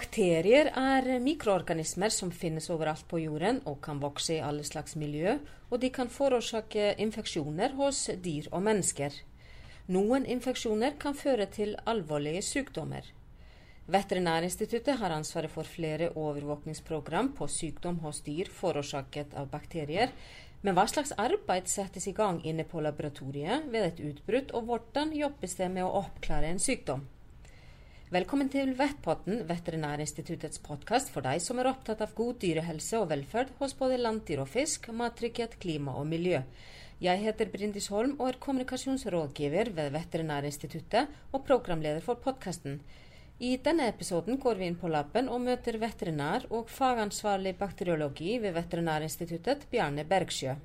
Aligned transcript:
Bakterier 0.00 0.70
er 0.80 1.04
mikroorganismer 1.20 2.08
som 2.14 2.30
finnes 2.32 2.70
overalt 2.72 3.02
på 3.10 3.18
jorden 3.20 3.58
og 3.68 3.82
kan 3.84 3.98
vokse 4.00 4.38
i 4.38 4.40
alle 4.40 4.64
slags 4.64 4.94
miljø, 4.96 5.34
og 5.68 5.82
de 5.82 5.90
kan 5.92 6.08
forårsake 6.08 6.94
infeksjoner 7.04 7.74
hos 7.76 7.98
dyr 8.24 8.48
og 8.48 8.64
mennesker. 8.64 9.12
Noen 9.92 10.24
infeksjoner 10.24 10.96
kan 11.02 11.18
føre 11.18 11.50
til 11.52 11.76
alvorlige 11.92 12.40
sykdommer. 12.48 13.04
Veterinærinstituttet 13.92 14.96
har 15.02 15.18
ansvaret 15.18 15.52
for 15.52 15.68
flere 15.68 16.08
overvåkningsprogram 16.14 17.34
på 17.36 17.52
sykdom 17.52 18.00
hos 18.00 18.24
dyr 18.24 18.48
forårsaket 18.48 19.36
av 19.36 19.52
bakterier. 19.52 20.16
Men 20.64 20.80
hva 20.80 20.88
slags 20.88 21.12
arbeid 21.12 21.68
settes 21.68 22.08
i 22.08 22.16
gang 22.16 22.40
inne 22.40 22.64
på 22.64 22.80
laboratoriet 22.80 23.68
ved 23.68 23.92
et 23.92 24.04
utbrudd, 24.14 24.56
og 24.56 24.64
hvordan 24.64 25.12
jobbes 25.12 25.60
det 25.60 25.72
med 25.76 25.84
å 25.84 25.96
oppklare 26.06 26.54
en 26.54 26.68
sykdom? 26.70 27.04
Velkommen 28.10 28.48
til 28.50 28.72
Vettpotten, 28.74 29.44
Veterinærinstituttets 29.46 30.58
podkast 30.64 31.12
for 31.14 31.22
deg 31.22 31.38
som 31.44 31.60
er 31.62 31.68
opptatt 31.70 32.00
av 32.02 32.10
god 32.18 32.40
dyrehelse 32.42 32.98
og 32.98 33.04
velferd 33.12 33.52
hos 33.60 33.76
både 33.78 34.00
landdyr 34.00 34.40
og 34.42 34.48
fisk, 34.50 34.88
mattrygghet, 34.90 35.54
klima 35.62 35.94
og 35.94 36.08
miljø. 36.10 36.40
Jeg 36.98 37.22
heter 37.22 37.52
Brindis 37.52 37.86
Holm 37.94 38.16
og 38.16 38.32
er 38.32 38.40
kommunikasjonsrådgiver 38.42 39.70
ved 39.76 39.94
Veterinærinstituttet 39.94 41.06
og 41.30 41.44
programleder 41.46 42.02
for 42.02 42.18
podkasten. 42.18 42.80
I 43.38 43.54
denne 43.62 43.86
episoden 43.94 44.42
går 44.42 44.58
vi 44.58 44.66
inn 44.72 44.80
på 44.80 44.90
laben 44.90 45.30
og 45.30 45.44
møter 45.46 45.78
veterinær 45.78 46.48
og 46.50 46.66
fagansvarlig 46.66 47.54
bakteriologi 47.62 48.40
ved 48.42 48.58
Veterinærinstituttet, 48.58 49.68
Bjarne 49.70 50.02
Bergsjø. 50.02 50.56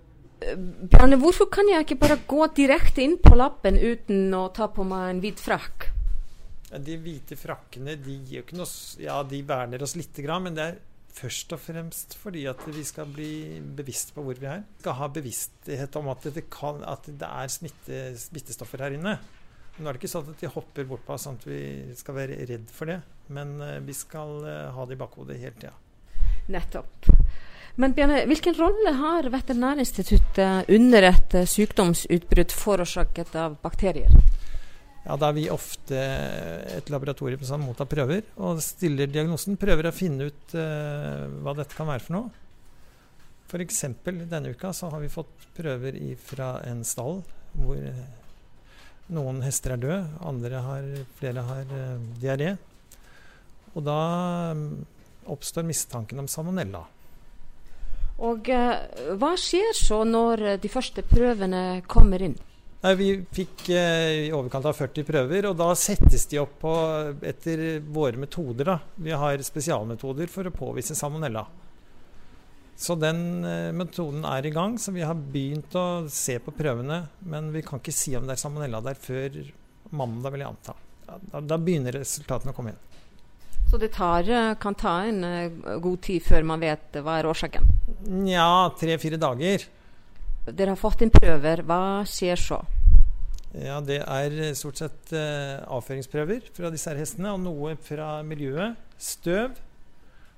Bjarne, 0.42 1.22
hvorfor 1.22 1.54
kan 1.54 1.70
jeg 1.70 1.86
ikke 1.86 2.02
bare 2.08 2.24
gå 2.26 2.50
direkte 2.58 3.06
inn 3.06 3.20
på 3.22 3.38
laben 3.38 3.78
uten 3.78 4.34
å 4.34 4.48
ta 4.50 4.66
på 4.66 4.82
meg 4.82 5.12
en 5.12 5.22
hvit 5.22 5.46
frakk? 5.46 5.92
De 6.66 6.98
hvite 6.98 7.38
frakkene 7.38 7.94
de, 8.02 8.18
noe, 8.58 8.68
ja, 9.00 9.20
de 9.24 9.42
verner 9.46 9.84
oss 9.86 9.96
litt, 10.00 10.18
men 10.42 10.58
det 10.58 10.66
er 10.66 10.80
først 11.16 11.54
og 11.56 11.62
fremst 11.62 12.18
fordi 12.20 12.44
at 12.50 12.62
vi 12.68 12.84
skal 12.88 13.10
bli 13.12 13.62
bevisst 13.78 14.14
på 14.16 14.24
hvor 14.26 14.38
vi 14.40 14.50
er. 14.50 14.66
Vi 14.76 14.84
skal 14.84 15.00
ha 15.00 15.10
bevissthet 15.14 15.98
om 16.00 16.12
at 16.12 16.28
det, 16.36 16.48
kan, 16.52 16.82
at 16.84 17.08
det 17.08 17.30
er 17.30 17.52
smitte, 17.54 18.04
smittestoffer 18.26 18.86
her 18.86 18.98
inne. 18.98 19.18
Nå 19.76 19.90
er 19.90 19.96
det 19.96 20.02
ikke 20.02 20.12
sånn 20.12 20.30
at 20.32 20.40
de 20.42 20.52
hopper 20.52 20.88
bort 20.88 21.04
på 21.06 21.16
oss, 21.16 21.26
sånn 21.28 21.40
at 21.40 21.48
vi 21.50 21.96
skal 22.00 22.16
være 22.16 22.40
redd 22.48 22.70
for 22.72 22.92
det. 22.92 23.02
Men 23.36 23.58
uh, 23.60 23.78
vi 23.84 23.96
skal 23.96 24.38
uh, 24.46 24.72
ha 24.76 24.86
det 24.88 24.96
i 24.96 25.02
bakhodet 25.02 25.40
hele 25.42 25.58
tida. 25.60 25.76
Nettopp. 26.52 27.10
Men 27.76 27.92
Bjørne, 27.96 28.22
hvilken 28.30 28.56
rolle 28.56 28.94
har 29.02 29.28
Veterinærinstituttet 29.34 30.70
under 30.72 31.10
et 31.10 31.36
sykdomsutbrudd 31.52 32.56
forårsaket 32.56 33.36
av 33.36 33.58
bakterier? 33.64 34.14
Ja, 35.06 35.16
Da 35.22 35.30
er 35.30 35.36
vi 35.38 35.46
ofte 35.54 36.00
et 36.80 36.90
laboratorium 36.90 37.44
som 37.46 37.62
mottar 37.62 37.86
prøver 37.86 38.26
og 38.42 38.62
stiller 38.66 39.06
diagnosen. 39.06 39.58
Prøver 39.62 39.90
å 39.90 39.94
finne 39.94 40.32
ut 40.32 40.56
uh, 40.58 41.30
hva 41.46 41.54
dette 41.60 41.78
kan 41.78 41.90
være 41.90 42.02
for 42.08 42.18
noe. 42.18 42.32
F.eks. 43.46 43.84
denne 44.02 44.56
uka 44.56 44.72
så 44.74 44.90
har 44.90 45.04
vi 45.04 45.12
fått 45.14 45.46
prøver 45.56 46.00
fra 46.18 46.56
en 46.66 46.82
stall 46.84 47.20
hvor 47.56 47.78
noen 49.14 49.44
hester 49.46 49.76
er 49.76 49.84
døde, 49.84 50.00
andre 50.26 50.64
har, 50.66 50.90
flere 51.20 51.46
har 51.52 51.70
uh, 51.70 52.10
diaré. 52.18 52.56
Og 53.76 53.86
da 53.86 54.00
um, 54.58 54.66
oppstår 55.30 55.68
mistanken 55.70 56.24
om 56.24 56.32
salmonella. 56.32 56.82
Og 58.26 58.50
uh, 58.50 58.74
hva 59.22 59.36
skjer 59.38 59.70
så 59.78 60.02
når 60.10 60.48
de 60.66 60.74
første 60.74 61.06
prøvene 61.06 61.84
kommer 61.86 62.26
inn? 62.26 62.38
Vi 62.94 63.10
fikk 63.34 63.70
eh, 63.74 64.28
i 64.28 64.32
overkant 64.36 64.68
av 64.70 64.76
40 64.78 65.06
prøver, 65.08 65.48
og 65.50 65.56
da 65.58 65.72
settes 65.80 66.28
de 66.30 66.38
opp 66.38 66.60
på, 66.62 66.74
etter 67.26 67.80
våre 67.82 68.20
metoder. 68.22 68.68
da. 68.68 68.76
Vi 69.02 69.16
har 69.16 69.42
spesialmetoder 69.42 70.30
for 70.30 70.46
å 70.46 70.54
påvise 70.54 70.98
salmonella. 70.98 71.48
Så 72.78 72.98
den 73.00 73.42
eh, 73.48 73.72
metoden 73.74 74.28
er 74.30 74.46
i 74.46 74.52
gang, 74.54 74.78
så 74.78 74.94
vi 74.94 75.02
har 75.02 75.18
begynt 75.18 75.74
å 75.74 76.06
se 76.12 76.38
på 76.44 76.54
prøvene. 76.54 77.08
Men 77.26 77.50
vi 77.56 77.64
kan 77.66 77.82
ikke 77.82 77.96
si 77.96 78.14
om 78.20 78.28
det 78.28 78.36
er 78.36 78.44
salmonella 78.44 78.84
der 78.86 79.00
før 79.02 79.40
mandag, 79.90 80.36
vil 80.36 80.46
jeg 80.46 80.52
anta. 80.52 80.78
Da, 81.08 81.42
da 81.42 81.58
begynner 81.58 81.98
resultatene 82.04 82.54
å 82.54 82.58
komme 82.58 82.76
inn. 82.76 82.84
Så 83.66 83.82
det 83.82 83.96
tar, 83.98 84.30
eh, 84.30 84.52
kan 84.62 84.78
ta 84.78 85.00
en 85.08 85.26
god 85.82 86.06
tid 86.06 86.22
før 86.22 86.46
man 86.54 86.62
vet 86.62 87.02
hva 87.02 87.18
er 87.18 87.32
årsaken? 87.32 87.66
Nja, 88.28 88.70
tre-fire 88.78 89.18
dager. 89.18 89.66
Dere 90.46 90.76
har 90.76 90.78
fått 90.78 91.02
inn 91.02 91.10
prøver. 91.10 91.66
Hva 91.66 92.06
skjer 92.06 92.38
så? 92.38 92.62
Ja, 93.56 93.80
Det 93.80 94.02
er 94.04 94.56
stort 94.58 94.82
sett 94.82 95.12
eh, 95.16 95.62
avføringsprøver 95.72 96.50
fra 96.56 96.72
disse 96.74 96.92
her 96.92 97.00
hestene, 97.00 97.32
og 97.32 97.44
noe 97.46 97.76
fra 97.80 98.20
miljøet. 98.28 98.76
Støv. 99.00 99.56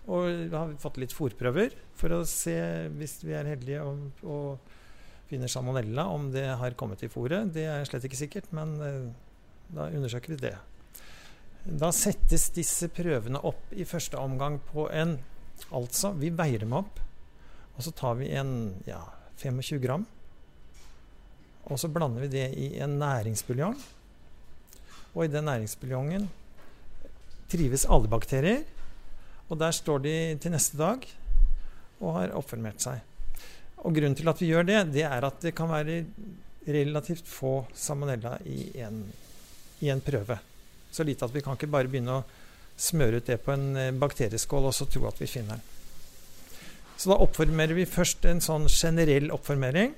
Og 0.08 0.28
vi 0.28 0.54
har 0.54 0.76
fått 0.80 1.00
litt 1.02 1.16
fòrprøver 1.16 1.74
for 1.98 2.14
å 2.16 2.22
se, 2.30 2.56
hvis 2.96 3.18
vi 3.26 3.34
er 3.36 3.50
heldige 3.50 3.82
og, 3.84 4.22
og 4.24 4.76
finner 5.28 5.52
salmonella, 5.52 6.06
om 6.14 6.30
det 6.32 6.46
har 6.62 6.78
kommet 6.80 7.02
i 7.04 7.10
fôret. 7.12 7.50
Det 7.52 7.66
er 7.68 7.88
slett 7.90 8.06
ikke 8.08 8.20
sikkert, 8.22 8.52
men 8.56 8.76
eh, 8.86 9.08
da 9.74 9.90
undersøker 9.90 10.36
vi 10.36 10.42
det. 10.46 10.54
Da 11.68 11.90
settes 11.92 12.48
disse 12.56 12.88
prøvene 12.94 13.42
opp 13.44 13.74
i 13.76 13.88
første 13.88 14.20
omgang 14.22 14.62
på 14.72 14.90
en 14.94 15.18
Altså, 15.74 16.12
vi 16.14 16.30
veier 16.38 16.62
dem 16.62 16.76
opp, 16.78 17.00
og 17.74 17.82
så 17.82 17.90
tar 17.98 18.20
vi 18.20 18.28
en 18.38 18.76
ja, 18.86 19.00
25 19.42 19.80
gram 19.82 20.04
og 21.68 21.80
så 21.80 21.90
blander 21.92 22.24
vi 22.24 22.32
det 22.32 22.48
i 22.56 22.68
en 22.84 22.98
næringsbuljong. 23.02 23.78
Og 25.18 25.26
i 25.26 25.32
den 25.32 25.48
næringsbuljongen 25.50 26.28
trives 27.52 27.86
alle 27.90 28.08
bakterier. 28.12 28.64
Og 29.50 29.60
der 29.60 29.72
står 29.76 30.04
de 30.04 30.16
til 30.42 30.54
neste 30.54 30.80
dag 30.80 31.04
og 32.00 32.20
har 32.20 32.36
oppformert 32.38 32.84
seg. 32.84 33.02
Og 33.84 33.94
grunnen 33.96 34.16
til 34.18 34.30
at 34.30 34.42
vi 34.42 34.52
gjør 34.52 34.68
det, 34.68 34.82
det 34.94 35.06
er 35.08 35.28
at 35.28 35.40
det 35.44 35.56
kan 35.58 35.70
være 35.72 36.04
relativt 36.68 37.28
få 37.30 37.62
salmonella 37.76 38.38
i 38.46 38.72
en, 38.84 39.04
i 39.82 39.92
en 39.94 40.04
prøve. 40.04 40.40
Så 40.92 41.04
lite 41.04 41.26
at 41.26 41.34
vi 41.34 41.44
kan 41.44 41.58
ikke 41.58 41.72
bare 41.72 41.90
begynne 41.92 42.20
å 42.20 42.26
smøre 42.78 43.20
ut 43.20 43.30
det 43.30 43.40
på 43.44 43.54
en 43.54 43.70
eh, 43.80 43.96
bakterieskål 43.96 44.70
og 44.70 44.76
så 44.76 44.86
tro 44.90 45.08
at 45.10 45.20
vi 45.22 45.30
finner 45.30 45.58
den. 45.58 45.64
Så 46.98 47.12
da 47.12 47.20
oppformerer 47.22 47.78
vi 47.78 47.86
først 47.90 48.26
en 48.26 48.42
sånn 48.42 48.68
generell 48.72 49.30
oppformering. 49.34 49.94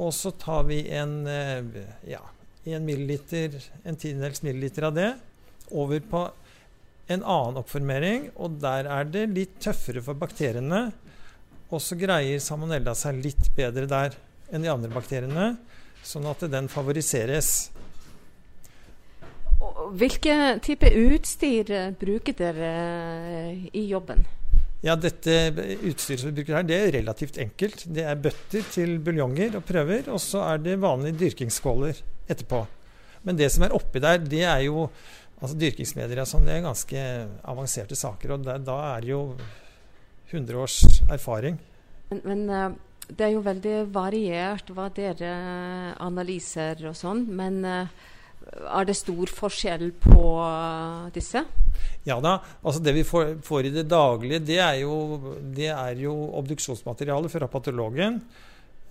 Og 0.00 0.12
så 0.16 0.32
tar 0.40 0.64
vi 0.68 0.82
en, 0.88 1.26
eh, 1.26 1.84
ja, 2.08 2.22
en 2.64 2.84
milliliter, 2.84 3.58
en 3.84 3.96
tiendedels 3.96 4.42
milliliter 4.42 4.88
av 4.88 4.94
det 4.94 5.10
over 5.70 6.00
på 6.00 6.22
en 7.12 7.22
annen 7.22 7.58
oppformering, 7.60 8.30
og 8.36 8.60
der 8.62 8.88
er 8.88 9.04
det 9.04 9.26
litt 9.34 9.58
tøffere 9.60 10.02
for 10.04 10.18
bakteriene. 10.18 10.92
Og 11.72 11.80
så 11.82 11.96
greier 11.98 12.40
salmonella 12.40 12.94
seg 12.96 13.20
litt 13.24 13.50
bedre 13.56 13.88
der 13.90 14.16
enn 14.52 14.64
de 14.64 14.70
andre 14.72 14.92
bakteriene, 14.92 15.56
sånn 16.04 16.28
at 16.28 16.44
den 16.52 16.68
favoriseres. 16.72 17.70
Hvilke 19.92 20.36
type 20.64 20.88
utstyr 20.88 21.92
bruker 22.00 22.36
dere 22.36 22.72
i 23.72 23.86
jobben? 23.88 24.24
Ja, 24.82 24.96
dette 24.98 25.34
utstyret 25.86 26.20
som 26.20 26.32
vi 26.32 26.40
bruker 26.40 26.56
her, 26.58 26.66
det 26.66 26.76
er 26.76 26.94
relativt 26.96 27.36
enkelt. 27.38 27.84
Det 27.86 28.02
er 28.02 28.18
bøtter 28.18 28.64
til 28.74 28.96
buljonger 29.04 29.60
og 29.60 29.66
prøver, 29.68 30.08
og 30.10 30.18
så 30.22 30.42
er 30.48 30.62
det 30.64 30.80
vanlige 30.82 31.20
dyrkingsskåler 31.20 32.00
etterpå. 32.26 32.64
Men 33.22 33.38
det 33.38 33.52
som 33.54 33.62
er 33.62 33.74
oppi 33.76 34.02
der, 34.02 34.18
det 34.18 34.42
er 34.42 34.64
jo 34.66 34.88
altså 35.38 35.58
dyrkingsmedier 35.58 36.22
og 36.22 36.30
sånn, 36.30 36.48
det 36.48 36.56
er 36.56 36.64
ganske 36.66 37.04
avanserte 37.52 37.98
saker. 37.98 38.34
Og 38.34 38.48
det, 38.48 38.56
da 38.66 38.78
er 38.88 39.04
det 39.04 39.12
jo 39.12 39.22
100 40.32 40.58
års 40.58 40.80
erfaring. 41.06 41.60
Men, 42.10 42.24
men, 42.26 42.42
eh, 42.50 42.74
det 43.12 43.26
er 43.26 43.32
jo 43.36 43.44
veldig 43.44 43.76
variert 43.92 44.70
hva 44.74 44.88
dere 44.94 45.32
analyser 46.02 46.82
og 46.90 46.98
sånn. 46.98 47.26
Men 47.30 47.62
eh, 47.68 47.94
er 48.62 48.86
det 48.88 48.96
stor 48.98 49.32
forskjell 49.40 49.90
på 50.02 50.22
disse? 51.14 51.44
Ja 52.06 52.18
da. 52.22 52.38
altså 52.62 52.82
Det 52.82 52.94
vi 52.96 53.04
får, 53.06 53.36
får 53.46 53.68
i 53.68 53.74
det 53.74 53.88
daglige, 53.90 54.42
det 54.42 54.58
er 54.62 54.80
jo, 54.82 54.96
det 55.54 55.70
er 55.72 56.00
jo 56.02 56.14
obduksjonsmateriale 56.40 57.30
fra 57.32 57.50
patologen. 57.50 58.20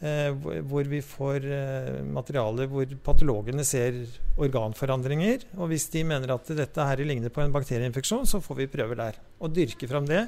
Eh, 0.02 0.32
hvor 0.66 0.88
vi 0.90 0.98
får 1.06 1.44
eh, 1.46 2.00
materiale 2.10 2.66
hvor 2.72 2.90
patologene 3.06 3.62
ser 3.68 4.00
organforandringer. 4.42 5.46
Og 5.60 5.70
hvis 5.70 5.86
de 5.94 6.02
mener 6.08 6.34
at 6.34 6.50
dette 6.58 6.88
her 6.90 7.04
ligner 7.06 7.30
på 7.30 7.44
en 7.44 7.54
bakterieinfeksjon, 7.54 8.26
så 8.26 8.42
får 8.42 8.64
vi 8.64 8.72
prøver 8.72 8.98
der. 8.98 9.20
Og 9.38 9.54
dyrke 9.54 9.90
fram 9.92 10.10
det. 10.10 10.24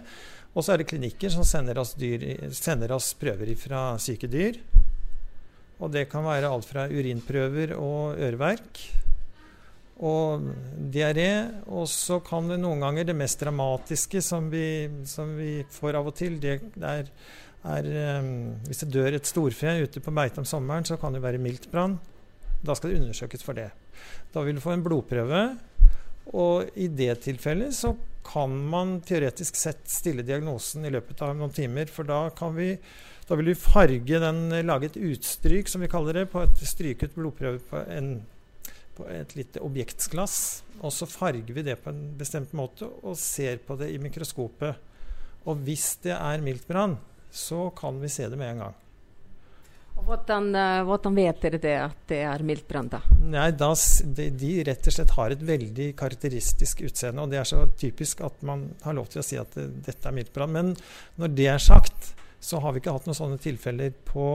Og 0.53 0.61
så 0.61 0.75
er 0.75 0.83
det 0.83 0.91
klinikker 0.91 1.33
som 1.33 1.47
sender 1.47 1.81
oss, 1.81 1.95
dyr, 1.97 2.21
sender 2.53 2.93
oss 2.93 3.15
prøver 3.17 3.49
fra 3.57 3.95
syke 3.97 4.29
dyr. 4.29 4.61
Og 5.81 5.89
det 5.95 6.05
kan 6.11 6.21
være 6.27 6.53
alt 6.53 6.69
fra 6.69 6.85
urinprøver 6.93 7.73
og 7.79 8.21
øreverk 8.21 8.83
og 10.03 10.47
diaré. 10.93 11.29
Og 11.71 11.87
så 11.89 12.19
kan 12.25 12.49
det 12.51 12.59
noen 12.61 12.83
ganger 12.83 13.07
Det 13.07 13.15
mest 13.17 13.41
dramatiske 13.41 14.21
som 14.23 14.49
vi, 14.51 14.89
som 15.09 15.35
vi 15.37 15.63
får 15.71 15.99
av 15.99 16.09
og 16.11 16.17
til, 16.19 16.39
det 16.43 16.59
er, 16.83 17.11
er 17.63 17.91
um, 18.19 18.33
Hvis 18.67 18.83
det 18.83 18.91
dør 18.95 19.17
et 19.17 19.29
storfe 19.29 19.77
ute 19.83 20.03
på 20.03 20.15
beite 20.15 20.43
om 20.43 20.47
sommeren, 20.47 20.85
så 20.85 20.99
kan 21.01 21.15
det 21.15 21.23
være 21.23 21.41
miltbrann. 21.41 21.99
Da 22.63 22.75
skal 22.75 22.91
det 22.91 23.01
undersøkes 23.01 23.43
for 23.43 23.57
det. 23.57 23.69
Da 24.33 24.43
vil 24.43 24.57
du 24.57 24.63
få 24.63 24.75
en 24.75 24.83
blodprøve. 24.83 25.45
Og 26.31 26.77
i 26.79 26.87
det 26.87 27.17
tilfellet 27.25 27.75
så 27.75 27.93
kan 28.23 28.53
man 28.71 29.01
teoretisk 29.03 29.57
sett 29.59 29.83
stille 29.91 30.23
diagnosen 30.23 30.85
i 30.87 30.91
løpet 30.93 31.19
av 31.25 31.35
noen 31.35 31.51
timer. 31.53 31.89
For 31.91 32.07
da, 32.07 32.29
kan 32.35 32.55
vi, 32.55 32.71
da 33.27 33.35
vil 33.39 33.51
vi 33.51 33.59
farge 33.59 34.21
den, 34.23 34.45
lage 34.63 34.91
et 34.91 35.01
utstryk, 35.11 35.67
som 35.67 35.83
vi 35.83 35.91
kaller 35.91 36.21
det, 36.21 36.29
på 36.31 36.43
et 36.45 36.63
stryket 36.63 37.17
blodprøve 37.17 37.59
på, 37.67 37.83
en, 37.91 38.15
på 38.97 39.07
et 39.11 39.35
lite 39.37 39.61
objektsglass. 39.63 40.37
Og 40.83 40.93
så 40.93 41.07
farger 41.09 41.55
vi 41.55 41.65
det 41.65 41.79
på 41.83 41.91
en 41.93 42.05
bestemt 42.19 42.53
måte 42.57 42.89
og 43.03 43.17
ser 43.19 43.61
på 43.63 43.77
det 43.79 43.91
i 43.93 43.99
mikroskopet. 44.01 44.91
Og 45.49 45.59
hvis 45.65 45.97
det 46.03 46.15
er 46.15 46.43
miltbrann, 46.43 46.97
så 47.33 47.67
kan 47.75 47.99
vi 48.01 48.11
se 48.11 48.29
det 48.29 48.39
med 48.39 48.53
en 48.53 48.65
gang. 48.67 48.79
Og 49.93 50.07
hvordan, 50.07 50.47
eh, 50.57 50.83
hvordan, 50.87 51.15
vet 51.15 51.41
dere 51.43 51.59
det 51.61 51.73
at 51.77 51.99
det 52.09 52.21
er 52.25 52.43
miltbrann, 52.45 52.89
da? 52.89 52.99
Nei, 53.21 53.51
da, 53.57 53.69
de, 54.17 54.29
de, 54.33 54.51
rett 54.65 54.89
og 54.89 54.95
slett 54.95 55.13
har 55.17 55.35
et 55.35 55.45
veldig 55.45 55.91
karakteristisk 55.99 56.81
utseende. 56.87 57.21
Og 57.21 57.33
det 57.33 57.39
er 57.41 57.49
så 57.49 57.61
typisk 57.77 58.23
at 58.25 58.41
man 58.45 58.71
har 58.83 58.97
lov 58.97 59.11
til 59.13 59.21
å 59.21 59.25
si 59.25 59.37
at 59.39 59.53
det, 59.57 59.69
dette 59.85 60.09
er 60.09 60.17
miltbrann. 60.17 60.55
Men 60.55 60.73
når 61.21 61.35
det 61.37 61.49
er 61.53 61.61
sagt, 61.61 62.13
så 62.43 62.59
har 62.63 62.73
vi 62.73 62.81
ikke 62.81 62.95
hatt 62.95 63.05
noen 63.07 63.19
sånne 63.21 63.41
tilfeller 63.41 63.93
på 64.09 64.27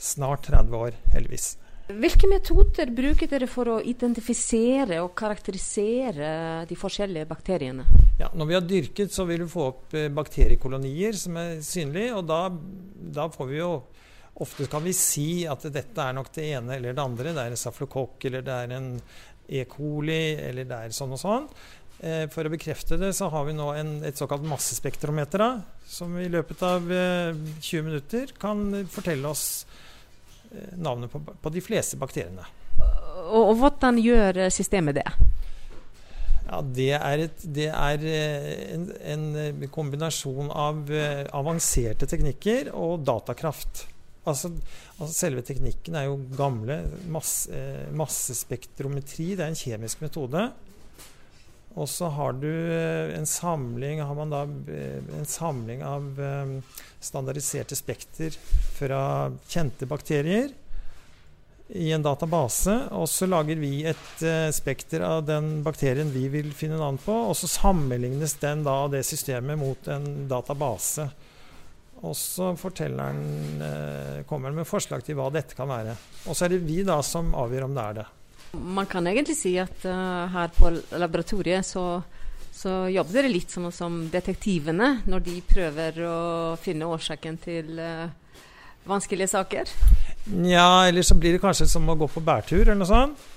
snart 0.00 0.50
30 0.50 0.74
år, 0.76 0.98
heldigvis. 1.14 1.54
Hvilke 1.84 2.28
metoder 2.30 2.88
bruker 2.96 3.28
dere 3.28 3.44
for 3.50 3.68
å 3.68 3.80
identifisere 3.84 5.02
og 5.04 5.10
karakterisere 5.20 6.28
de 6.64 6.78
forskjellige 6.80 7.28
bakteriene? 7.28 7.84
Ja, 8.16 8.30
når 8.32 8.48
vi 8.48 8.56
har 8.56 8.64
dyrket, 8.64 9.12
så 9.12 9.26
vil 9.28 9.42
vi 9.42 9.50
få 9.52 9.66
opp 9.68 9.92
eh, 9.92 10.08
bakteriekolonier 10.08 11.18
som 11.20 11.36
er 11.36 11.58
synlige. 11.66 12.14
Og 12.16 12.24
da, 12.30 12.40
da 13.20 13.28
får 13.32 13.52
vi 13.52 13.60
jo 13.60 13.74
Ofte 14.42 14.64
kan 14.66 14.82
vi 14.82 14.90
si 14.98 15.44
at 15.46 15.62
dette 15.70 16.02
er 16.02 16.14
nok 16.16 16.26
det 16.34 16.48
ene 16.56 16.74
eller 16.74 16.90
det 16.96 17.02
andre. 17.04 17.30
Det 17.36 17.42
er 17.44 17.52
en 17.54 17.60
saflokokk, 17.60 18.16
eller 18.26 18.42
det 18.42 18.56
er 18.64 18.72
en 18.74 18.88
E. 19.46 19.60
coli, 19.70 20.34
eller 20.42 20.66
det 20.66 20.78
er 20.88 20.96
sånn 20.96 21.14
og 21.14 21.20
sånn. 21.20 21.46
Eh, 22.00 22.24
for 22.34 22.42
å 22.42 22.50
bekrefte 22.50 22.98
det, 22.98 23.12
så 23.14 23.28
har 23.30 23.46
vi 23.46 23.54
nå 23.54 23.68
en, 23.78 23.92
et 24.02 24.18
såkalt 24.18 24.42
massespektrometer, 24.50 25.38
da, 25.38 25.86
som 25.86 26.18
i 26.18 26.26
løpet 26.34 26.66
av 26.66 26.90
eh, 26.90 27.30
20 27.60 27.86
minutter 27.86 28.34
kan 28.42 28.66
fortelle 28.90 29.30
oss 29.30 29.44
eh, 29.62 29.93
navnet 30.76 31.12
på, 31.12 31.20
på, 31.20 31.52
de 31.54 31.62
fleste 31.64 31.98
bakteriene. 32.00 32.46
Og, 33.24 33.40
og 33.40 33.54
hvordan 33.62 33.98
gjør 34.02 34.46
systemet 34.52 34.98
det? 35.00 35.08
Ja, 36.44 36.60
det 36.60 36.90
er, 36.98 37.22
et, 37.24 37.44
det 37.56 37.70
er 37.72 38.02
eh, 38.04 38.50
en, 38.74 38.84
en, 39.14 39.64
kombinasjon 39.72 40.52
av 40.52 40.92
eh, 40.92 41.24
avanserte 41.32 42.08
teknikker 42.10 42.68
og 42.76 43.00
datakraft. 43.08 43.86
Altså, 44.28 44.50
altså, 44.98 45.12
selve 45.12 45.44
teknikken 45.44 45.96
er 45.96 46.06
jo 46.10 46.18
gamle. 46.36 46.82
Masse, 47.12 47.48
eh, 47.48 47.88
massespektrometri, 47.96 49.32
det 49.38 49.46
er 49.46 49.54
en 49.54 49.58
kjemisk 49.58 50.04
metode. 50.04 50.46
Og 51.74 51.88
så 51.90 52.06
har 52.14 52.36
du 52.38 52.50
eh, 52.50 53.14
en 53.16 53.26
samling, 53.26 54.02
da, 54.30 54.42
eh, 54.70 55.00
en 55.18 55.26
samling 55.26 55.82
av 55.82 56.20
standardiserte 57.02 57.76
spekter 57.76 58.36
fra 58.78 59.32
kjente 59.50 59.88
bakterier 59.90 60.52
i 61.74 61.90
en 61.96 62.04
database. 62.04 62.76
Og 62.94 63.08
så 63.10 63.26
lager 63.26 63.58
vi 63.58 63.82
et 63.88 64.24
spekter 64.54 65.02
av 65.02 65.24
den 65.26 65.62
bakterien 65.66 66.12
vi 66.14 66.28
vil 66.32 66.52
finne 66.54 66.78
navn 66.78 67.00
på. 67.02 67.12
Og 67.30 67.36
så 67.40 67.50
sammenlignes 67.50 68.36
den 68.40 68.62
da, 68.64 68.84
det 68.92 69.02
systemet 69.08 69.58
mot 69.58 69.88
en 69.90 70.28
database. 70.30 71.08
Og 72.04 72.16
så 72.16 72.52
kommer 74.28 74.50
han 74.50 74.58
med 74.58 74.68
forslag 74.68 75.04
til 75.04 75.16
hva 75.16 75.30
dette 75.32 75.56
kan 75.56 75.70
være. 75.70 75.96
Og 76.28 76.36
så 76.36 76.46
er 76.46 76.54
det 76.54 76.66
vi 76.66 76.82
da 76.84 77.00
som 77.04 77.32
avgjør 77.36 77.68
om 77.68 77.76
det 77.76 77.84
er 77.84 77.98
det. 78.02 78.06
Man 78.54 78.88
kan 78.90 79.06
egentlig 79.06 79.36
si 79.38 79.54
at 79.60 79.84
uh, 79.86 80.26
her 80.32 80.52
på 80.56 80.70
laboratoriet 80.98 81.66
så, 81.66 82.02
så 82.54 82.84
jobber 82.92 83.20
dere 83.20 83.32
litt 83.32 83.52
som, 83.54 83.70
som, 83.74 84.04
detektivene 84.12 84.90
når 85.10 85.24
de 85.26 85.38
prøver 85.48 86.00
å 86.06 86.18
finne 86.62 86.88
årsaken 86.90 87.40
til 87.42 87.78
uh, 87.78 88.06
vanskelige 88.88 89.32
saker? 89.32 89.74
Ja, 90.44 90.86
eller 90.86 91.02
så 91.02 91.16
blir 91.18 91.36
det 91.36 91.42
kanskje 91.42 91.68
som 91.70 91.88
å 91.88 91.98
gå 91.98 92.08
på 92.10 92.22
bærtur 92.24 92.62
eller 92.62 92.80
noe 92.80 92.90
sånt. 92.90 93.28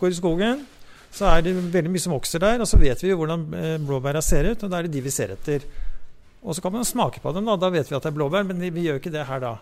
Går 0.00 0.12
i 0.12 0.18
skogen. 0.18 0.66
Så 1.12 1.26
er 1.28 1.44
det 1.44 1.52
veldig 1.54 1.90
mye 1.92 2.00
som 2.00 2.14
vokser 2.14 2.40
der, 2.40 2.62
og 2.64 2.68
så 2.68 2.78
vet 2.80 3.02
vi 3.04 3.10
jo 3.10 3.18
hvordan 3.20 3.42
eh, 3.56 3.74
blåbæra 3.84 4.22
ser 4.24 4.48
ut, 4.48 4.62
og 4.64 4.70
da 4.72 4.78
er 4.78 4.88
det 4.88 4.94
de 4.94 5.02
vi 5.04 5.12
ser 5.12 5.34
etter. 5.34 5.66
Og 6.40 6.56
så 6.56 6.64
kan 6.64 6.72
man 6.72 6.88
smake 6.88 7.20
på 7.20 7.34
dem, 7.36 7.44
da. 7.46 7.58
Da 7.60 7.68
vet 7.70 7.90
vi 7.90 7.98
at 7.98 8.06
det 8.06 8.10
er 8.10 8.16
blåbær, 8.16 8.48
men 8.48 8.62
vi 8.64 8.86
gjør 8.86 9.02
ikke 9.02 9.12
det 9.12 9.26
her 9.28 9.44
da. 9.44 9.52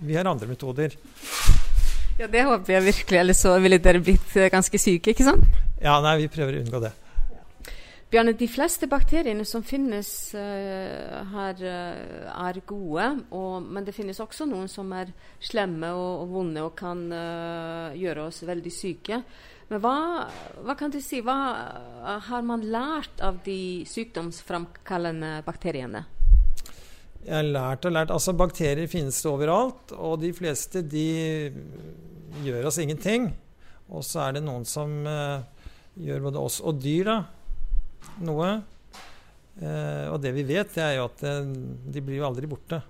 Vi 0.00 0.14
har 0.16 0.30
andre 0.30 0.48
metoder. 0.48 0.94
Ja, 2.20 2.26
det 2.28 2.42
håper 2.44 2.74
jeg 2.74 2.84
virkelig, 2.84 3.16
ellers 3.16 3.38
så 3.40 3.54
ville 3.64 3.78
dere 3.80 4.00
blitt 4.04 4.34
eh, 4.36 4.50
ganske 4.52 4.76
syke, 4.76 5.14
ikke 5.14 5.24
sant? 5.24 5.46
Ja, 5.80 5.94
nei, 6.04 6.18
vi 6.20 6.26
prøver 6.28 6.58
å 6.58 6.60
unngå 6.60 6.80
det. 6.82 6.90
Bjarne, 8.12 8.34
de 8.36 8.48
fleste 8.50 8.88
bakteriene 8.90 9.46
som 9.48 9.62
finnes 9.64 10.10
uh, 10.34 11.20
her, 11.30 11.62
uh, 11.62 12.26
er 12.50 12.58
gode. 12.68 13.06
Og, 13.32 13.64
men 13.64 13.86
det 13.86 13.94
finnes 13.96 14.20
også 14.20 14.44
noen 14.50 14.68
som 14.68 14.90
er 14.98 15.14
slemme 15.40 15.94
og, 15.94 16.26
og 16.26 16.34
vonde 16.34 16.66
og 16.66 16.74
kan 16.76 17.06
uh, 17.08 17.96
gjøre 17.96 18.26
oss 18.26 18.42
veldig 18.44 18.74
syke. 18.74 19.22
Men 19.70 19.80
hva, 19.80 19.96
hva, 20.66 20.76
kan 20.76 20.92
du 20.92 20.98
si, 21.00 21.22
hva 21.24 21.38
har 22.26 22.44
man 22.44 22.66
lært 22.66 23.22
av 23.24 23.40
de 23.46 23.86
sykdomsframkallende 23.88 25.38
bakteriene? 25.46 26.04
Jeg 27.20 27.36
har 27.36 27.46
lært 27.46 27.86
og 27.86 27.94
lært. 27.94 28.12
Altså, 28.12 28.36
bakterier 28.36 28.90
finnes 28.90 29.22
det 29.22 29.30
overalt, 29.30 29.94
og 29.94 30.18
de 30.20 30.34
fleste 30.34 30.82
de 30.82 31.08
gjør 32.44 32.68
oss 32.70 32.78
ingenting. 32.82 33.30
Og 33.90 34.04
så 34.06 34.24
er 34.24 34.36
det 34.36 34.44
noen 34.46 34.66
som 34.68 34.92
eh, 35.08 35.42
gjør 36.00 36.28
både 36.28 36.42
oss 36.42 36.60
og 36.62 36.78
dyr 36.82 37.10
da, 37.10 37.16
noe. 38.26 38.50
Eh, 39.60 40.06
og 40.10 40.20
det 40.22 40.34
vi 40.36 40.46
vet, 40.48 40.70
det 40.76 40.84
er 40.84 40.94
jo 40.98 41.08
at 41.08 41.24
uh, 41.26 41.50
de 41.90 42.04
blir 42.04 42.20
jo 42.20 42.28
aldri 42.28 42.50
borte. 42.50 42.80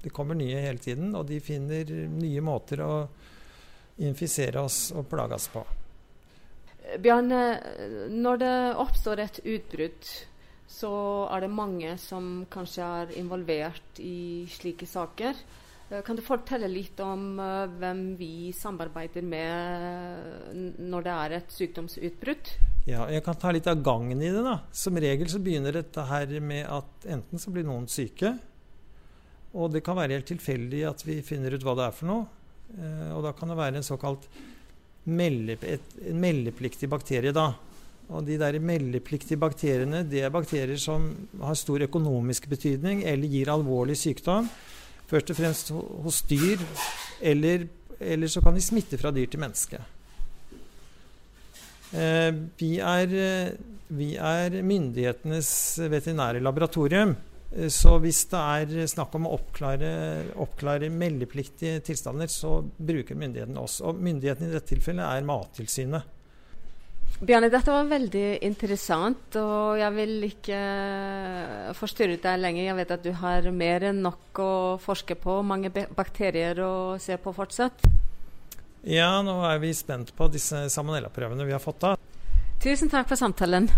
Det 0.00 0.12
kommer 0.16 0.38
nye 0.38 0.62
hele 0.64 0.80
tiden, 0.80 1.12
og 1.14 1.28
de 1.28 1.42
finner 1.44 1.84
nye 2.08 2.40
måter 2.44 2.80
å 2.80 2.94
infisere 4.00 4.62
oss 4.64 4.88
og 4.96 5.04
plage 5.10 5.36
oss 5.36 5.50
på. 5.52 5.62
Bjarne, 7.04 7.42
når 8.10 8.40
det 8.40 8.54
oppstår 8.80 9.20
et 9.26 9.42
utbrudd 9.44 10.08
så 10.70 10.90
er 11.34 11.44
det 11.44 11.50
mange 11.52 11.96
som 11.98 12.44
kanskje 12.50 12.86
er 13.02 13.16
involvert 13.18 13.98
i 13.98 14.46
slike 14.50 14.86
saker. 14.86 15.34
Eh, 15.90 16.02
kan 16.06 16.16
du 16.16 16.22
fortelle 16.22 16.68
litt 16.70 17.00
om 17.02 17.40
uh, 17.42 17.66
hvem 17.80 18.02
vi 18.18 18.50
samarbeider 18.54 19.24
med 19.26 20.76
når 20.78 21.06
det 21.06 21.14
er 21.14 21.34
et 21.40 21.54
sykdomsutbrudd? 21.54 22.52
Ja, 22.86 23.08
jeg 23.10 23.24
kan 23.26 23.38
ta 23.38 23.50
litt 23.54 23.68
av 23.70 23.82
gangen 23.84 24.22
i 24.22 24.30
det. 24.30 24.44
da. 24.46 24.60
Som 24.70 25.00
regel 25.02 25.30
så 25.30 25.42
begynner 25.42 25.74
dette 25.74 26.06
her 26.06 26.36
med 26.44 26.68
at 26.70 27.08
enten 27.10 27.42
så 27.42 27.50
blir 27.54 27.66
noen 27.66 27.90
syke, 27.90 28.36
og 29.50 29.72
det 29.74 29.82
kan 29.82 29.98
være 29.98 30.14
helt 30.14 30.30
tilfeldig 30.30 30.84
at 30.86 31.02
vi 31.02 31.18
finner 31.26 31.56
ut 31.56 31.66
hva 31.66 31.74
det 31.78 31.88
er 31.88 31.96
for 31.96 32.12
noe. 32.12 32.28
Uh, 32.70 33.10
og 33.16 33.26
da 33.26 33.34
kan 33.34 33.50
det 33.50 33.58
være 33.58 33.82
en 33.82 33.90
såkalt 33.90 34.30
meldep 35.10 35.64
et, 35.66 35.94
en 36.06 36.22
meldepliktig 36.22 36.86
bakterie. 36.92 37.34
da, 37.34 37.50
og 38.10 38.26
de 38.26 38.36
der 38.38 38.62
meldepliktige 38.62 39.38
bakteriene 39.42 40.04
det 40.06 40.22
er 40.22 40.34
bakterier 40.34 40.78
som 40.78 41.10
har 41.42 41.58
stor 41.58 41.82
økonomisk 41.82 42.46
betydning 42.50 43.02
eller 43.02 43.26
gir 43.26 43.50
alvorlig 43.50 43.98
sykdom. 43.98 44.46
Først 45.10 45.32
og 45.32 45.38
fremst 45.40 45.72
hos 45.74 46.20
dyr, 46.30 46.60
eller, 47.20 47.66
eller 47.98 48.30
så 48.30 48.42
kan 48.44 48.54
de 48.54 48.62
smitte 48.62 48.98
fra 49.00 49.10
dyr 49.14 49.26
til 49.30 49.42
menneske. 49.42 49.80
Eh, 51.90 52.30
vi, 52.60 52.76
er, 52.78 53.16
vi 53.90 54.12
er 54.14 54.60
myndighetenes 54.62 55.50
veterinære 55.90 56.42
laboratorium. 56.44 57.16
Eh, 57.50 57.68
så 57.74 57.96
hvis 58.02 58.22
det 58.30 58.40
er 58.40 58.92
snakk 58.92 59.16
om 59.18 59.26
å 59.26 59.34
oppklare, 59.38 59.90
oppklare 60.38 60.92
meldepliktige 60.94 61.82
tilstander, 61.86 62.30
så 62.30 62.60
bruker 62.78 63.18
myndighetene 63.18 63.66
oss. 63.66 63.80
Og 63.82 63.98
myndigheten 63.98 64.46
i 64.46 64.54
dette 64.54 64.70
tilfellet 64.70 65.06
er 65.08 65.26
Mattilsynet. 65.26 66.16
Bjarne, 67.20 67.50
dette 67.52 67.68
var 67.68 67.84
veldig 67.84 68.38
interessant, 68.48 69.34
og 69.36 69.76
jeg 69.76 69.92
vil 69.92 70.22
ikke 70.24 70.56
eh, 70.56 71.66
forstyrre 71.76 72.16
deg 72.22 72.38
lenger. 72.40 72.62
Jeg 72.64 72.76
vet 72.78 72.94
at 72.96 73.04
du 73.04 73.10
har 73.20 73.48
mer 73.52 73.84
enn 73.90 74.00
nok 74.06 74.40
å 74.40 74.52
forske 74.80 75.18
på, 75.20 75.34
mange 75.44 75.68
bakterier 75.68 76.62
å 76.64 76.96
se 76.96 77.18
på 77.20 77.34
fortsatt. 77.36 77.84
Ja, 78.88 79.18
nå 79.20 79.36
er 79.44 79.60
vi 79.60 79.74
spent 79.76 80.14
på 80.16 80.30
disse 80.32 80.64
salmonellaprøvene 80.72 81.44
vi 81.44 81.52
har 81.52 81.60
fått 81.60 81.84
da. 81.84 81.92
Tusen 82.64 82.88
takk 82.88 83.12
for 83.12 83.20
samtalen. 83.20 83.68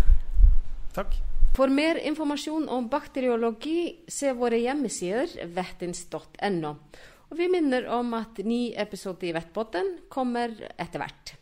Takk. 0.95 1.19
For 1.59 1.67
mer 1.67 1.99
informasjon 1.99 2.71
om 2.71 2.87
bakteriologi, 2.89 4.07
se 4.07 4.31
våre 4.39 4.63
hjemmesider 4.63 5.35
vettins.no. 5.51 6.75
Og 7.27 7.39
vi 7.43 7.51
minner 7.51 7.91
om 7.91 8.15
at 8.15 8.39
ny 8.39 8.69
episode 8.79 9.27
i 9.27 9.35
Vettbotten 9.35 9.97
kommer 10.07 10.55
etter 10.79 11.03
hvert. 11.03 11.39